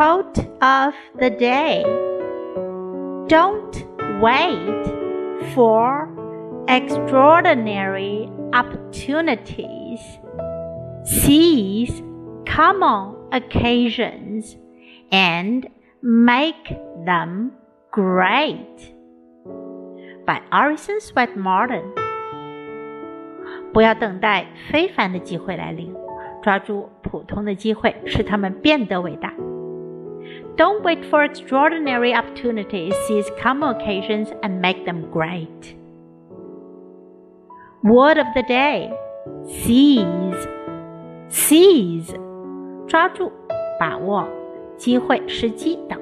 [0.00, 1.84] Quote of the day
[3.28, 3.84] Don't
[4.22, 4.84] wait
[5.54, 6.08] for
[6.68, 10.00] extraordinary opportunities.
[11.04, 12.02] Seize
[12.46, 14.56] common occasions
[15.12, 15.68] and
[16.00, 17.52] make them
[17.92, 18.94] great.
[20.24, 21.82] By Orison Swett Marden。
[23.74, 25.94] 不要等待非凡的机会来临，
[26.42, 29.30] 抓住普通的机会，使他们变得伟大。
[30.55, 35.75] Don't wait for extraordinary opportunities, seize common occasions and make them great.
[37.83, 38.91] Word of the day
[39.47, 40.47] seize.
[41.29, 42.13] Seize
[42.87, 43.31] 抓住、
[43.79, 44.27] 把握、
[44.77, 45.98] 机会、时机等。